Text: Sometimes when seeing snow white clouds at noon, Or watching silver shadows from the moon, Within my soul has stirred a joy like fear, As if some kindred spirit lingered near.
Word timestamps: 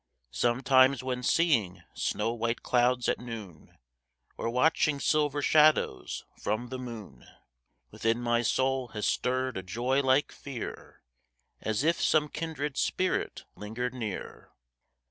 Sometimes 0.31 1.03
when 1.03 1.21
seeing 1.21 1.83
snow 1.93 2.33
white 2.33 2.63
clouds 2.63 3.07
at 3.07 3.19
noon, 3.19 3.77
Or 4.35 4.49
watching 4.49 4.99
silver 4.99 5.43
shadows 5.43 6.25
from 6.41 6.69
the 6.69 6.79
moon, 6.79 7.27
Within 7.91 8.19
my 8.19 8.41
soul 8.41 8.87
has 8.97 9.05
stirred 9.05 9.57
a 9.57 9.61
joy 9.61 10.01
like 10.01 10.31
fear, 10.31 11.03
As 11.61 11.83
if 11.83 12.01
some 12.01 12.29
kindred 12.29 12.77
spirit 12.77 13.45
lingered 13.55 13.93
near. 13.93 14.49